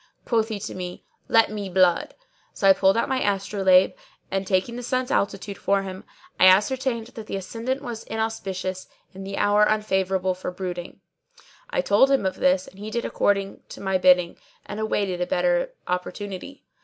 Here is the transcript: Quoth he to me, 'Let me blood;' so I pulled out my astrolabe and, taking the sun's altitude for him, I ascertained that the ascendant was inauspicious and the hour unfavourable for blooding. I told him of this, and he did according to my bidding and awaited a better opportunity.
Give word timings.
Quoth 0.25 0.47
he 0.47 0.59
to 0.61 0.73
me, 0.73 1.05
'Let 1.27 1.51
me 1.51 1.69
blood;' 1.69 2.15
so 2.55 2.67
I 2.67 2.73
pulled 2.73 2.97
out 2.97 3.07
my 3.07 3.21
astrolabe 3.21 3.93
and, 4.31 4.47
taking 4.47 4.75
the 4.75 4.81
sun's 4.81 5.11
altitude 5.11 5.59
for 5.59 5.83
him, 5.83 6.05
I 6.39 6.47
ascertained 6.47 7.05
that 7.09 7.27
the 7.27 7.35
ascendant 7.35 7.83
was 7.83 8.03
inauspicious 8.05 8.87
and 9.13 9.27
the 9.27 9.37
hour 9.37 9.61
unfavourable 9.61 10.33
for 10.33 10.49
blooding. 10.49 11.01
I 11.69 11.81
told 11.81 12.09
him 12.09 12.25
of 12.25 12.37
this, 12.37 12.65
and 12.65 12.79
he 12.79 12.89
did 12.89 13.05
according 13.05 13.61
to 13.69 13.79
my 13.79 13.99
bidding 13.99 14.37
and 14.65 14.79
awaited 14.79 15.21
a 15.21 15.27
better 15.27 15.71
opportunity. 15.87 16.63